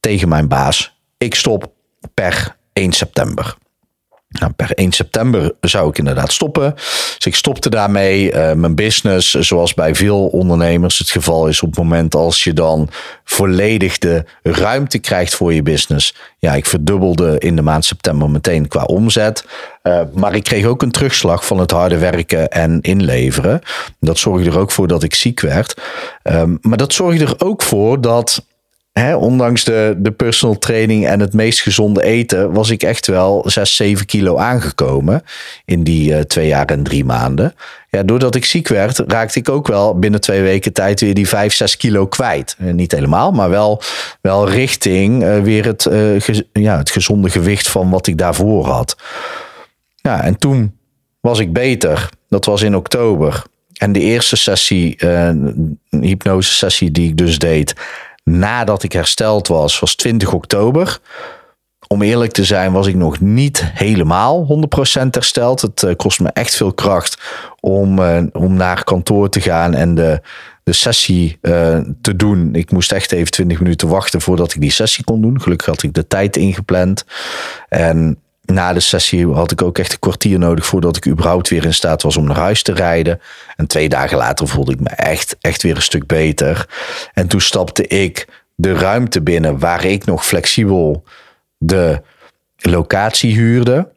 tegen 0.00 0.28
mijn 0.28 0.48
baas: 0.48 1.00
ik 1.18 1.34
stop 1.34 1.72
per 2.14 2.56
1 2.72 2.92
september. 2.92 3.56
Nou, 4.28 4.52
per 4.52 4.72
1 4.74 4.92
september 4.92 5.52
zou 5.60 5.88
ik 5.88 5.98
inderdaad 5.98 6.32
stoppen. 6.32 6.74
Dus 6.74 7.26
ik 7.26 7.34
stopte 7.34 7.70
daarmee. 7.70 8.32
Uh, 8.32 8.52
mijn 8.52 8.74
business, 8.74 9.30
zoals 9.30 9.74
bij 9.74 9.94
veel 9.94 10.26
ondernemers 10.26 10.98
het 10.98 11.10
geval 11.10 11.46
is, 11.46 11.62
op 11.62 11.68
het 11.68 11.78
moment 11.78 12.14
als 12.14 12.44
je 12.44 12.52
dan 12.52 12.88
volledig 13.24 13.98
de 13.98 14.24
ruimte 14.42 14.98
krijgt 14.98 15.34
voor 15.34 15.54
je 15.54 15.62
business. 15.62 16.14
Ja, 16.38 16.54
ik 16.54 16.66
verdubbelde 16.66 17.38
in 17.38 17.56
de 17.56 17.62
maand 17.62 17.84
september 17.84 18.30
meteen 18.30 18.68
qua 18.68 18.82
omzet. 18.82 19.44
Uh, 19.82 20.00
maar 20.12 20.34
ik 20.34 20.44
kreeg 20.44 20.64
ook 20.64 20.82
een 20.82 20.90
terugslag 20.90 21.46
van 21.46 21.58
het 21.58 21.70
harde 21.70 21.98
werken 21.98 22.48
en 22.48 22.80
inleveren. 22.80 23.60
Dat 24.00 24.18
zorgde 24.18 24.50
er 24.50 24.58
ook 24.58 24.70
voor 24.70 24.88
dat 24.88 25.02
ik 25.02 25.14
ziek 25.14 25.40
werd. 25.40 25.80
Um, 26.22 26.58
maar 26.60 26.78
dat 26.78 26.92
zorgde 26.92 27.24
er 27.24 27.34
ook 27.38 27.62
voor 27.62 28.00
dat 28.00 28.44
Hè, 28.98 29.16
ondanks 29.16 29.64
de, 29.64 29.94
de 29.98 30.10
personal 30.10 30.58
training 30.58 31.06
en 31.06 31.20
het 31.20 31.32
meest 31.32 31.60
gezonde 31.60 32.02
eten, 32.02 32.52
was 32.52 32.70
ik 32.70 32.82
echt 32.82 33.06
wel 33.06 33.42
6, 33.46 33.76
7 33.76 34.06
kilo 34.06 34.36
aangekomen 34.36 35.22
in 35.64 35.82
die 35.82 36.10
uh, 36.10 36.20
twee 36.20 36.46
jaar 36.46 36.66
en 36.66 36.82
drie 36.82 37.04
maanden. 37.04 37.54
Ja, 37.90 38.02
doordat 38.02 38.34
ik 38.34 38.44
ziek 38.44 38.68
werd, 38.68 38.98
raakte 39.06 39.38
ik 39.38 39.48
ook 39.48 39.66
wel 39.66 39.98
binnen 39.98 40.20
twee 40.20 40.42
weken 40.42 40.72
tijd 40.72 41.00
weer 41.00 41.14
die 41.14 41.28
5, 41.28 41.54
6 41.54 41.76
kilo 41.76 42.06
kwijt. 42.06 42.56
Uh, 42.60 42.72
niet 42.72 42.92
helemaal, 42.92 43.32
maar 43.32 43.50
wel, 43.50 43.82
wel 44.20 44.48
richting 44.48 45.22
uh, 45.22 45.42
weer 45.42 45.64
het, 45.64 45.88
ja, 46.52 46.78
het 46.78 46.90
gezonde 46.90 47.30
gewicht 47.30 47.68
van 47.68 47.90
wat 47.90 48.06
ik 48.06 48.18
daarvoor 48.18 48.66
had. 48.66 48.96
Ja, 49.96 50.22
en 50.22 50.38
toen 50.38 50.78
was 51.20 51.38
ik 51.38 51.52
beter. 51.52 52.08
Dat 52.28 52.44
was 52.44 52.62
in 52.62 52.76
oktober. 52.76 53.42
En 53.72 53.92
de 53.92 54.00
eerste 54.00 54.36
sessie, 54.36 54.96
hypnose 55.90 56.52
sessie 56.52 56.90
die 56.90 57.08
ik 57.08 57.16
dus 57.16 57.38
deed, 57.38 57.74
nadat 58.30 58.82
ik 58.82 58.92
hersteld 58.92 59.48
was, 59.48 59.78
was 59.78 59.94
20 59.94 60.32
oktober. 60.32 61.00
Om 61.86 62.02
eerlijk 62.02 62.32
te 62.32 62.44
zijn 62.44 62.72
was 62.72 62.86
ik 62.86 62.94
nog 62.94 63.20
niet 63.20 63.64
helemaal 63.64 64.60
100% 65.00 65.10
hersteld. 65.10 65.60
Het 65.60 65.82
uh, 65.82 65.94
kost 65.96 66.20
me 66.20 66.28
echt 66.28 66.56
veel 66.56 66.72
kracht 66.72 67.22
om, 67.60 67.98
uh, 67.98 68.22
om 68.32 68.54
naar 68.54 68.84
kantoor 68.84 69.28
te 69.28 69.40
gaan 69.40 69.74
en 69.74 69.94
de, 69.94 70.20
de 70.64 70.72
sessie 70.72 71.38
uh, 71.42 71.78
te 72.00 72.16
doen. 72.16 72.54
Ik 72.54 72.70
moest 72.70 72.92
echt 72.92 73.12
even 73.12 73.30
20 73.30 73.60
minuten 73.60 73.88
wachten 73.88 74.20
voordat 74.20 74.54
ik 74.54 74.60
die 74.60 74.70
sessie 74.70 75.04
kon 75.04 75.22
doen. 75.22 75.40
Gelukkig 75.40 75.66
had 75.66 75.82
ik 75.82 75.94
de 75.94 76.06
tijd 76.06 76.36
ingepland. 76.36 77.04
En 77.68 78.18
na 78.52 78.72
de 78.72 78.80
sessie 78.80 79.32
had 79.32 79.50
ik 79.50 79.62
ook 79.62 79.78
echt 79.78 79.92
een 79.92 79.98
kwartier 79.98 80.38
nodig 80.38 80.66
voordat 80.66 80.96
ik 80.96 81.06
überhaupt 81.06 81.48
weer 81.48 81.64
in 81.64 81.74
staat 81.74 82.02
was 82.02 82.16
om 82.16 82.24
naar 82.24 82.36
huis 82.36 82.62
te 82.62 82.72
rijden. 82.72 83.20
En 83.56 83.66
twee 83.66 83.88
dagen 83.88 84.18
later 84.18 84.48
voelde 84.48 84.72
ik 84.72 84.80
me 84.80 84.88
echt, 84.88 85.36
echt 85.40 85.62
weer 85.62 85.76
een 85.76 85.82
stuk 85.82 86.06
beter. 86.06 86.68
En 87.14 87.26
toen 87.26 87.40
stapte 87.40 87.86
ik 87.86 88.28
de 88.54 88.72
ruimte 88.72 89.20
binnen 89.20 89.58
waar 89.58 89.84
ik 89.84 90.04
nog 90.04 90.26
flexibel 90.26 91.04
de 91.58 92.02
locatie 92.56 93.34
huurde. 93.34 93.88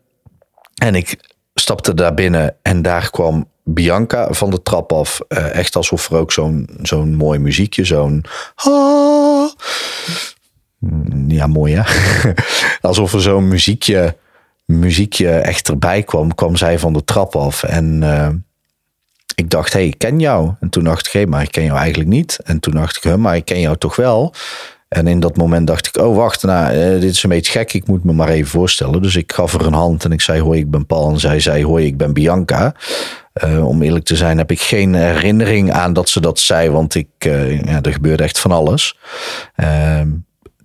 En 0.76 0.96
ik 0.96 1.18
stapte 1.54 1.94
daar 1.94 2.14
binnen 2.14 2.56
en 2.62 2.82
daar 2.82 3.10
kwam 3.10 3.50
Bianca 3.64 4.34
van 4.34 4.50
de 4.50 4.62
trap 4.62 4.94
af. 4.94 5.20
Uh, 5.28 5.56
echt 5.56 5.76
alsof 5.76 6.10
er 6.10 6.18
ook 6.18 6.32
zo'n 6.32 6.70
zo'n 6.82 7.16
mooi 7.16 7.40
muziekje, 7.40 7.86
zo'n. 7.86 8.26
Ja, 11.28 11.48
mooi 11.48 11.76
hè? 11.76 11.84
alsof 12.90 13.14
er 13.14 13.22
zo'n 13.22 13.48
muziekje 13.48 14.16
muziekje 14.80 15.30
echt 15.30 15.68
erbij 15.68 16.04
kwam, 16.04 16.36
kwam 16.36 16.56
zij 16.56 16.80
van 16.80 16.94
de 16.94 17.04
trap 17.04 17.36
af. 17.36 17.64
En 17.64 18.02
uh, 18.04 18.28
ik 19.36 19.50
dacht, 19.50 19.74
hey, 19.74 19.86
ik 19.86 19.98
ken 19.98 20.20
jou. 20.20 20.52
En 20.60 20.70
toen 20.70 20.84
dacht 20.84 21.08
ik, 21.08 21.14
hey, 21.14 21.26
maar 21.26 21.42
ik 21.42 21.52
ken 21.52 21.64
jou 21.64 21.78
eigenlijk 21.78 22.10
niet. 22.10 22.40
En 22.44 22.60
toen 22.60 22.74
dacht 22.74 23.06
ik, 23.06 23.18
maar 23.18 23.36
ik 23.36 23.46
ken 23.46 23.60
jou 23.60 23.78
toch 23.78 23.96
wel. 23.96 24.34
En 24.88 25.08
in 25.08 25.20
dat 25.20 25.38
moment 25.38 25.68
dacht 25.68 25.88
ik, 25.88 25.98
oh 25.98 26.16
wacht, 26.16 26.44
nou, 26.44 26.76
uh, 26.76 27.02
dit 27.02 27.12
is 27.12 27.24
een 27.24 27.30
beetje 27.30 27.52
gek. 27.52 27.74
Ik 27.74 27.88
moet 27.88 28.04
me 28.04 28.14
maar 28.14 28.30
even 28.30 28.50
voorstellen. 28.50 29.02
Dus 29.02 29.16
ik 29.16 29.32
gaf 29.32 29.54
er 29.54 29.66
een 29.66 29.74
hand 29.74 30.04
en 30.04 30.12
ik 30.12 30.22
zei, 30.22 30.42
hoi, 30.42 30.60
ik 30.60 30.72
ben 30.72 30.86
Paul. 30.86 31.10
En 31.10 31.20
zij 31.20 31.40
zei, 31.40 31.66
hoi, 31.66 31.86
ik 31.86 31.98
ben 31.98 32.14
Bianca. 32.14 32.76
Uh, 33.46 33.68
om 33.68 33.82
eerlijk 33.82 34.06
te 34.06 34.16
zijn 34.16 34.38
heb 34.38 34.52
ik 34.52 34.62
geen 34.62 34.94
herinnering 34.94 35.72
aan 35.72 35.94
dat 35.94 36.10
ze 36.10 36.20
dat 36.20 36.40
zei, 36.40 36.70
want 36.70 36.96
ik, 36.96 37.08
ja, 37.64 37.82
er 37.82 37.94
gebeurde 37.94 38.24
echt 38.24 38.40
van 38.40 38.52
alles. 38.52 38.98
Uh, 39.56 40.02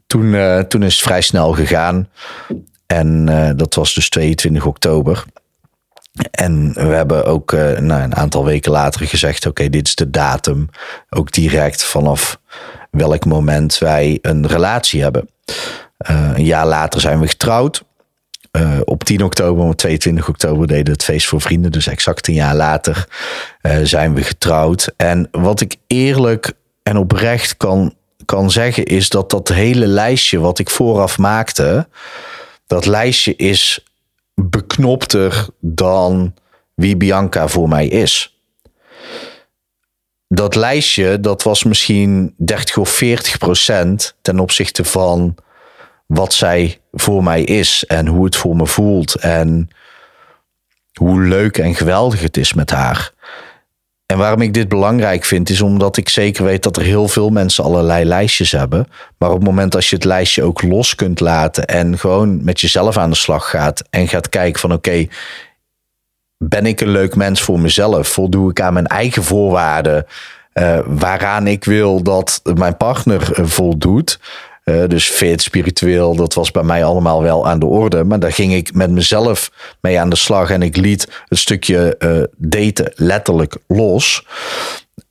toen, 0.06 0.36
toen 0.68 0.82
is 0.82 0.94
het 0.94 1.04
vrij 1.04 1.20
snel 1.20 1.52
gegaan. 1.52 2.08
En 2.86 3.26
dat 3.56 3.74
was 3.74 3.94
dus 3.94 4.08
22 4.08 4.66
oktober. 4.66 5.24
En 6.30 6.72
we 6.72 6.80
hebben 6.80 7.24
ook 7.24 7.52
nou, 7.52 8.02
een 8.02 8.16
aantal 8.16 8.44
weken 8.44 8.72
later 8.72 9.06
gezegd: 9.06 9.46
oké, 9.46 9.68
dit 9.68 9.86
is 9.86 9.94
de 9.94 10.10
datum. 10.10 10.68
Ook 11.10 11.32
direct 11.32 11.84
vanaf 11.84 12.40
welk 12.90 13.24
moment 13.24 13.78
wij 13.78 14.18
een 14.22 14.46
relatie 14.46 15.02
hebben. 15.02 15.28
een 15.96 16.44
jaar 16.44 16.66
later 16.66 17.00
zijn 17.00 17.20
we 17.20 17.28
getrouwd. 17.28 17.84
Uh, 18.56 18.78
op 18.84 19.04
10 19.04 19.24
oktober, 19.24 19.64
op 19.64 19.76
22 19.76 20.28
oktober 20.28 20.66
deden 20.66 20.84
we 20.84 20.90
het 20.90 21.04
feest 21.04 21.26
voor 21.26 21.40
vrienden. 21.40 21.72
Dus 21.72 21.86
exact 21.86 22.28
een 22.28 22.34
jaar 22.34 22.54
later 22.54 23.08
uh, 23.62 23.78
zijn 23.82 24.14
we 24.14 24.22
getrouwd. 24.22 24.92
En 24.96 25.28
wat 25.30 25.60
ik 25.60 25.76
eerlijk 25.86 26.52
en 26.82 26.96
oprecht 26.96 27.56
kan, 27.56 27.94
kan 28.24 28.50
zeggen, 28.50 28.84
is 28.84 29.08
dat 29.08 29.30
dat 29.30 29.48
hele 29.48 29.86
lijstje 29.86 30.38
wat 30.38 30.58
ik 30.58 30.70
vooraf 30.70 31.18
maakte, 31.18 31.88
dat 32.66 32.86
lijstje 32.86 33.36
is 33.36 33.84
beknopter 34.34 35.46
dan 35.60 36.34
wie 36.74 36.96
Bianca 36.96 37.48
voor 37.48 37.68
mij 37.68 37.86
is. 37.86 38.40
Dat 40.28 40.54
lijstje, 40.54 41.20
dat 41.20 41.42
was 41.42 41.64
misschien 41.64 42.34
30 42.36 42.76
of 42.76 42.88
40 42.88 43.38
procent 43.38 44.16
ten 44.22 44.38
opzichte 44.38 44.84
van 44.84 45.34
wat 46.06 46.34
zij 46.34 46.80
voor 46.92 47.22
mij 47.22 47.42
is 47.42 47.84
en 47.84 48.06
hoe 48.06 48.24
het 48.24 48.36
voor 48.36 48.56
me 48.56 48.66
voelt 48.66 49.14
en 49.14 49.68
hoe 50.92 51.22
leuk 51.22 51.58
en 51.58 51.74
geweldig 51.74 52.20
het 52.20 52.36
is 52.36 52.52
met 52.52 52.70
haar. 52.70 53.12
En 54.06 54.18
waarom 54.18 54.40
ik 54.40 54.54
dit 54.54 54.68
belangrijk 54.68 55.24
vind, 55.24 55.50
is 55.50 55.60
omdat 55.60 55.96
ik 55.96 56.08
zeker 56.08 56.44
weet 56.44 56.62
dat 56.62 56.76
er 56.76 56.82
heel 56.82 57.08
veel 57.08 57.30
mensen 57.30 57.64
allerlei 57.64 58.04
lijstjes 58.04 58.52
hebben. 58.52 58.86
Maar 59.18 59.30
op 59.30 59.36
het 59.36 59.44
moment 59.44 59.74
als 59.74 59.90
je 59.90 59.96
het 59.96 60.04
lijstje 60.04 60.42
ook 60.42 60.62
los 60.62 60.94
kunt 60.94 61.20
laten 61.20 61.66
en 61.66 61.98
gewoon 61.98 62.44
met 62.44 62.60
jezelf 62.60 62.96
aan 62.96 63.10
de 63.10 63.16
slag 63.16 63.50
gaat 63.50 63.82
en 63.90 64.08
gaat 64.08 64.28
kijken 64.28 64.60
van 64.60 64.72
oké, 64.72 65.06
ben 66.38 66.66
ik 66.66 66.80
een 66.80 66.88
leuk 66.88 67.16
mens 67.16 67.42
voor 67.42 67.60
mezelf? 67.60 68.08
Voldoe 68.08 68.50
ik 68.50 68.60
aan 68.60 68.72
mijn 68.72 68.86
eigen 68.86 69.24
voorwaarden? 69.24 70.06
Uh, 70.54 70.78
waaraan 70.86 71.46
ik 71.46 71.64
wil 71.64 72.02
dat 72.02 72.40
mijn 72.54 72.76
partner 72.76 73.28
voldoet. 73.32 74.20
Uh, 74.70 74.86
dus 74.86 75.08
fit, 75.08 75.42
spiritueel, 75.42 76.16
dat 76.16 76.34
was 76.34 76.50
bij 76.50 76.62
mij 76.62 76.84
allemaal 76.84 77.22
wel 77.22 77.46
aan 77.46 77.58
de 77.58 77.66
orde. 77.66 78.04
Maar 78.04 78.18
daar 78.18 78.32
ging 78.32 78.54
ik 78.54 78.74
met 78.74 78.90
mezelf 78.90 79.50
mee 79.80 80.00
aan 80.00 80.10
de 80.10 80.16
slag. 80.16 80.50
En 80.50 80.62
ik 80.62 80.76
liet 80.76 81.22
het 81.28 81.38
stukje 81.38 81.96
uh, 81.98 82.22
daten 82.36 82.92
letterlijk 82.94 83.56
los. 83.66 84.26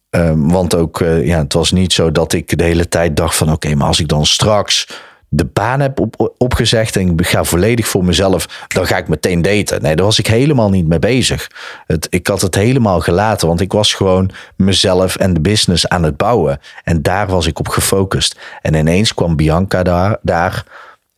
Um, 0.10 0.52
want 0.52 0.76
ook, 0.76 1.00
uh, 1.00 1.26
ja, 1.26 1.38
het 1.38 1.54
was 1.54 1.72
niet 1.72 1.94
zo 1.94 2.12
dat 2.12 2.34
ik 2.34 2.58
de 2.58 2.64
hele 2.64 2.88
tijd 2.88 3.18
dacht 3.18 3.36
van... 3.36 3.52
oké, 3.52 3.76
maar 3.76 3.88
als 3.88 4.00
ik 4.00 4.08
dan 4.08 4.26
straks 4.26 4.88
de 5.36 5.46
baan 5.46 5.80
heb 5.80 6.00
op, 6.00 6.34
opgezegd 6.38 6.96
en 6.96 7.18
ik 7.18 7.28
ga 7.28 7.44
volledig 7.44 7.88
voor 7.88 8.06
mezelf, 8.06 8.66
dan 8.68 8.88
ga 8.88 8.98
ik 8.98 9.08
meteen 9.08 9.42
daten. 9.42 9.82
Nee, 9.82 9.96
daar 9.96 10.06
was 10.06 10.20
ik 10.20 10.28
helemaal 10.28 10.70
niet 10.70 10.88
mee 10.88 11.00
bezig. 11.00 11.52
Het, 11.88 12.08
ik 12.10 12.28
had 12.28 12.42
het 12.42 12.56
helemaal 12.56 13.00
gelaten, 13.00 13.48
want 13.48 13.62
ik 13.62 13.72
was 13.72 13.94
gewoon 13.94 14.32
mezelf 14.56 15.16
en 15.16 15.34
de 15.34 15.40
business 15.40 15.88
aan 15.88 16.04
het 16.04 16.18
bouwen. 16.18 16.60
En 16.84 17.02
daar 17.02 17.28
was 17.28 17.48
ik 17.48 17.60
op 17.60 17.68
gefocust. 17.68 18.40
En 18.62 18.74
ineens 18.74 19.14
kwam 19.14 19.36
Bianca 19.36 19.84
daar, 19.84 20.18
daar 20.22 20.64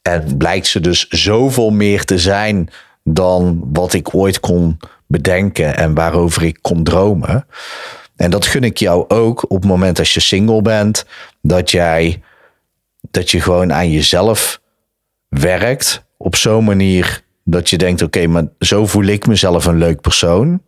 en 0.01 0.37
blijkt 0.37 0.67
ze 0.67 0.79
dus 0.79 1.07
zoveel 1.07 1.69
meer 1.69 2.05
te 2.05 2.19
zijn 2.19 2.69
dan 3.03 3.59
wat 3.73 3.93
ik 3.93 4.13
ooit 4.13 4.39
kon 4.39 4.77
bedenken 5.07 5.77
en 5.77 5.93
waarover 5.93 6.43
ik 6.43 6.57
kon 6.61 6.83
dromen. 6.83 7.45
En 8.15 8.31
dat 8.31 8.45
gun 8.45 8.63
ik 8.63 8.77
jou 8.77 9.05
ook 9.07 9.43
op 9.43 9.57
het 9.57 9.65
moment 9.65 9.99
als 9.99 10.13
je 10.13 10.19
single 10.19 10.61
bent, 10.61 11.05
dat 11.41 11.71
jij 11.71 12.21
dat 13.11 13.31
je 13.31 13.41
gewoon 13.41 13.73
aan 13.73 13.91
jezelf 13.91 14.61
werkt 15.29 16.05
op 16.17 16.35
zo'n 16.35 16.63
manier 16.63 17.23
dat 17.43 17.69
je 17.69 17.77
denkt: 17.77 18.01
oké, 18.01 18.27
maar 18.27 18.45
zo 18.59 18.85
voel 18.85 19.05
ik 19.05 19.27
mezelf 19.27 19.65
een 19.65 19.77
leuk 19.77 20.01
persoon. 20.01 20.61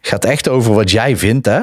Gaat 0.00 0.24
echt 0.24 0.48
over 0.48 0.74
wat 0.74 0.90
jij 0.90 1.16
vindt, 1.16 1.46
hè? 1.46 1.60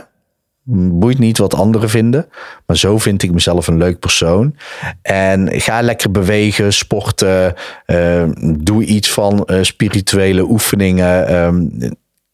Boeit 0.66 1.20
niet 1.20 1.38
wat 1.38 1.54
anderen 1.54 1.90
vinden. 1.90 2.30
Maar 2.66 2.78
zo 2.78 2.98
vind 2.98 3.24
ik 3.24 3.32
mezelf 3.32 3.68
een 3.68 3.78
leuk 3.78 4.00
persoon. 4.00 4.56
En 5.02 5.62
ga 5.62 5.82
lekker 5.82 6.12
bewegen, 6.12 6.74
sporten. 6.74 7.54
Uh, 7.88 8.24
doe 8.58 8.84
iets 8.84 9.12
van 9.12 9.44
uh, 9.46 9.58
spirituele 9.62 10.42
oefeningen. 10.42 11.36
Um, 11.36 11.78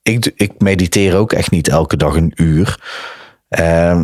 ik, 0.01 0.31
ik 0.35 0.51
mediteer 0.57 1.15
ook 1.15 1.33
echt 1.33 1.51
niet 1.51 1.67
elke 1.67 1.97
dag 1.97 2.15
een 2.15 2.33
uur. 2.35 2.79
Uh, 3.59 4.01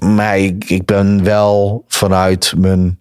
maar 0.00 0.38
ik, 0.38 0.84
ben 0.84 1.24
wel 1.24 1.84
vanuit 1.88 2.54
mijn 2.56 2.98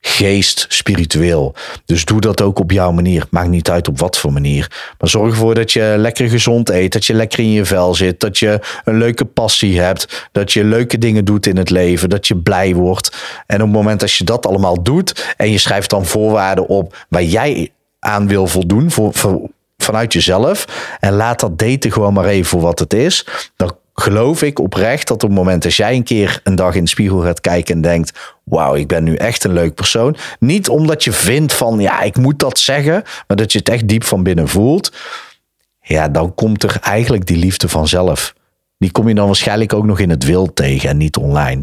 geest 0.00 0.66
spiritueel. 0.68 1.54
Dus 1.84 2.04
doe 2.04 2.20
dat 2.20 2.40
ook 2.40 2.58
op 2.58 2.70
jouw 2.70 2.92
manier. 2.92 3.26
Maakt 3.30 3.48
niet 3.48 3.70
uit 3.70 3.88
op 3.88 3.98
wat 3.98 4.18
voor 4.18 4.32
manier. 4.32 4.94
Maar 4.98 5.08
zorg 5.08 5.30
ervoor 5.30 5.54
dat 5.54 5.72
je 5.72 5.94
lekker 5.98 6.28
gezond 6.28 6.68
eet. 6.70 6.92
Dat 6.92 7.04
je 7.04 7.14
lekker 7.14 7.38
in 7.38 7.50
je 7.50 7.64
vel 7.64 7.94
zit. 7.94 8.20
Dat 8.20 8.38
je 8.38 8.60
een 8.84 8.98
leuke 8.98 9.24
passie 9.24 9.80
hebt. 9.80 10.28
Dat 10.32 10.52
je 10.52 10.64
leuke 10.64 10.98
dingen 10.98 11.24
doet 11.24 11.46
in 11.46 11.56
het 11.56 11.70
leven. 11.70 12.08
Dat 12.08 12.26
je 12.26 12.36
blij 12.36 12.74
wordt. 12.74 13.16
En 13.46 13.56
op 13.56 13.62
het 13.62 13.72
moment 13.72 14.00
dat 14.00 14.12
je 14.12 14.24
dat 14.24 14.46
allemaal 14.46 14.82
doet. 14.82 15.34
En 15.36 15.50
je 15.50 15.58
schrijft 15.58 15.90
dan 15.90 16.06
voorwaarden 16.06 16.66
op 16.68 17.06
waar 17.08 17.22
jij 17.22 17.72
aan 17.98 18.28
wil 18.28 18.46
voldoen. 18.46 18.90
Voor, 18.90 19.12
vanuit 19.82 20.12
jezelf. 20.12 20.66
En 21.00 21.12
laat 21.12 21.40
dat 21.40 21.58
daten 21.58 21.92
gewoon 21.92 22.12
maar 22.12 22.26
even 22.26 22.46
voor 22.46 22.60
wat 22.60 22.78
het 22.78 22.94
is. 22.94 23.26
Dan 23.56 23.76
geloof 24.02 24.42
ik 24.42 24.58
oprecht 24.58 25.08
dat 25.08 25.22
op 25.22 25.28
het 25.28 25.38
moment 25.38 25.62
dat 25.62 25.74
jij 25.74 25.94
een 25.94 26.02
keer 26.02 26.40
een 26.44 26.54
dag 26.54 26.74
in 26.74 26.84
de 26.84 26.90
spiegel 26.90 27.20
gaat 27.20 27.40
kijken 27.40 27.74
en 27.74 27.80
denkt: 27.80 28.18
Wauw, 28.44 28.74
ik 28.74 28.88
ben 28.88 29.04
nu 29.04 29.14
echt 29.14 29.44
een 29.44 29.52
leuk 29.52 29.74
persoon. 29.74 30.16
Niet 30.38 30.68
omdat 30.68 31.04
je 31.04 31.12
vindt 31.12 31.52
van 31.52 31.80
ja, 31.80 32.00
ik 32.00 32.16
moet 32.16 32.38
dat 32.38 32.58
zeggen, 32.58 33.02
maar 33.26 33.36
dat 33.36 33.52
je 33.52 33.58
het 33.58 33.68
echt 33.68 33.88
diep 33.88 34.04
van 34.04 34.22
binnen 34.22 34.48
voelt. 34.48 34.92
Ja, 35.80 36.08
dan 36.08 36.34
komt 36.34 36.62
er 36.62 36.76
eigenlijk 36.80 37.26
die 37.26 37.36
liefde 37.36 37.68
vanzelf. 37.68 38.34
Die 38.82 38.92
kom 38.92 39.08
je 39.08 39.14
dan 39.14 39.26
waarschijnlijk 39.26 39.72
ook 39.72 39.84
nog 39.84 39.98
in 39.98 40.10
het 40.10 40.24
wild 40.24 40.56
tegen 40.56 40.88
en 40.88 40.96
niet 40.96 41.16
online. 41.16 41.62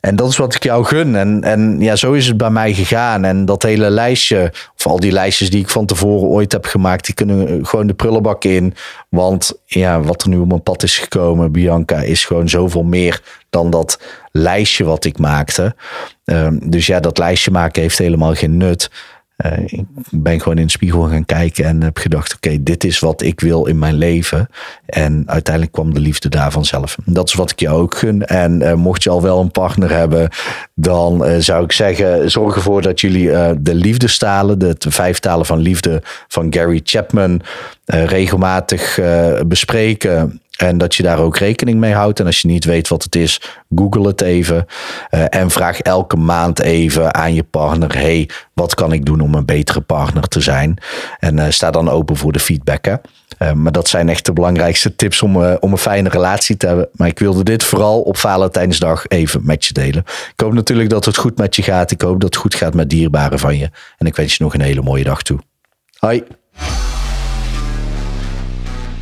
En 0.00 0.16
dat 0.16 0.28
is 0.28 0.36
wat 0.36 0.54
ik 0.54 0.62
jou 0.62 0.84
gun. 0.84 1.16
En, 1.16 1.42
en 1.42 1.76
ja, 1.80 1.96
zo 1.96 2.12
is 2.12 2.26
het 2.26 2.36
bij 2.36 2.50
mij 2.50 2.74
gegaan. 2.74 3.24
En 3.24 3.44
dat 3.44 3.62
hele 3.62 3.90
lijstje, 3.90 4.52
of 4.76 4.86
al 4.86 5.00
die 5.00 5.12
lijstjes 5.12 5.50
die 5.50 5.60
ik 5.60 5.68
van 5.68 5.86
tevoren 5.86 6.28
ooit 6.28 6.52
heb 6.52 6.64
gemaakt, 6.64 7.04
die 7.04 7.14
kunnen 7.14 7.66
gewoon 7.66 7.86
de 7.86 7.94
prullenbak 7.94 8.44
in. 8.44 8.74
Want 9.08 9.52
ja, 9.64 10.00
wat 10.00 10.22
er 10.22 10.28
nu 10.28 10.38
op 10.38 10.48
mijn 10.48 10.62
pad 10.62 10.82
is 10.82 10.98
gekomen, 10.98 11.52
Bianca, 11.52 11.96
is 11.96 12.24
gewoon 12.24 12.48
zoveel 12.48 12.82
meer 12.82 13.22
dan 13.50 13.70
dat 13.70 14.00
lijstje 14.32 14.84
wat 14.84 15.04
ik 15.04 15.18
maakte. 15.18 15.74
Um, 16.24 16.70
dus 16.70 16.86
ja, 16.86 17.00
dat 17.00 17.18
lijstje 17.18 17.50
maken 17.50 17.82
heeft 17.82 17.98
helemaal 17.98 18.34
geen 18.34 18.56
nut. 18.56 18.90
Uh, 19.44 19.58
ik 19.66 19.84
ben 20.10 20.40
gewoon 20.40 20.58
in 20.58 20.64
de 20.64 20.70
spiegel 20.72 21.02
gaan 21.02 21.24
kijken 21.24 21.64
en 21.64 21.82
heb 21.82 21.98
gedacht: 21.98 22.34
oké, 22.34 22.62
dit 22.62 22.84
is 22.84 22.98
wat 22.98 23.22
ik 23.22 23.40
wil 23.40 23.66
in 23.66 23.78
mijn 23.78 23.94
leven. 23.94 24.48
En 24.86 25.22
uiteindelijk 25.26 25.74
kwam 25.74 25.94
de 25.94 26.00
liefde 26.00 26.28
daar 26.28 26.52
vanzelf. 26.52 26.96
Dat 27.04 27.28
is 27.28 27.34
wat 27.34 27.50
ik 27.50 27.60
je 27.60 27.68
ook 27.68 27.96
gun. 27.96 28.26
En 28.26 28.60
uh, 28.60 28.72
mocht 28.72 29.02
je 29.02 29.10
al 29.10 29.22
wel 29.22 29.40
een 29.40 29.50
partner 29.50 29.90
hebben, 29.90 30.28
dan 30.74 31.26
uh, 31.26 31.36
zou 31.38 31.64
ik 31.64 31.72
zeggen: 31.72 32.30
zorg 32.30 32.54
ervoor 32.54 32.82
dat 32.82 33.00
jullie 33.00 33.30
de 33.60 33.74
liefdestalen, 33.74 34.58
de 34.58 34.76
vijf 34.78 35.18
talen 35.18 35.46
van 35.46 35.58
liefde 35.58 36.02
van 36.28 36.52
Gary 36.52 36.80
Chapman, 36.84 37.40
regelmatig 37.84 39.00
bespreken. 39.46 40.40
En 40.56 40.78
dat 40.78 40.94
je 40.94 41.02
daar 41.02 41.18
ook 41.18 41.36
rekening 41.36 41.80
mee 41.80 41.92
houdt. 41.92 42.20
En 42.20 42.26
als 42.26 42.40
je 42.40 42.48
niet 42.48 42.64
weet 42.64 42.88
wat 42.88 43.02
het 43.02 43.16
is, 43.16 43.40
google 43.74 44.06
het 44.06 44.20
even. 44.20 44.66
Uh, 45.10 45.24
en 45.28 45.50
vraag 45.50 45.80
elke 45.80 46.16
maand 46.16 46.60
even 46.60 47.14
aan 47.14 47.34
je 47.34 47.42
partner: 47.42 47.94
hey, 47.94 48.28
wat 48.52 48.74
kan 48.74 48.92
ik 48.92 49.04
doen 49.04 49.20
om 49.20 49.34
een 49.34 49.44
betere 49.44 49.80
partner 49.80 50.22
te 50.22 50.40
zijn? 50.40 50.78
En 51.18 51.36
uh, 51.36 51.44
sta 51.48 51.70
dan 51.70 51.88
open 51.88 52.16
voor 52.16 52.32
de 52.32 52.38
feedback. 52.38 52.84
Hè? 52.84 52.94
Uh, 53.38 53.52
maar 53.52 53.72
dat 53.72 53.88
zijn 53.88 54.08
echt 54.08 54.24
de 54.24 54.32
belangrijkste 54.32 54.96
tips 54.96 55.22
om, 55.22 55.36
om 55.36 55.72
een 55.72 55.78
fijne 55.78 56.08
relatie 56.08 56.56
te 56.56 56.66
hebben. 56.66 56.88
Maar 56.92 57.08
ik 57.08 57.18
wilde 57.18 57.44
dit 57.44 57.64
vooral 57.64 58.00
op 58.00 58.16
Valentijnsdag 58.16 59.06
even 59.06 59.40
met 59.44 59.64
je 59.64 59.72
delen. 59.72 60.04
Ik 60.32 60.40
hoop 60.40 60.52
natuurlijk 60.52 60.90
dat 60.90 61.04
het 61.04 61.16
goed 61.16 61.38
met 61.38 61.56
je 61.56 61.62
gaat. 61.62 61.90
Ik 61.90 62.00
hoop 62.00 62.20
dat 62.20 62.34
het 62.34 62.42
goed 62.42 62.54
gaat 62.54 62.74
met 62.74 62.90
dierbaren 62.90 63.38
van 63.38 63.58
je. 63.58 63.70
En 63.96 64.06
ik 64.06 64.16
wens 64.16 64.36
je 64.36 64.44
nog 64.44 64.54
een 64.54 64.60
hele 64.60 64.82
mooie 64.82 65.04
dag 65.04 65.22
toe. 65.22 65.38
Hoi. 65.98 66.24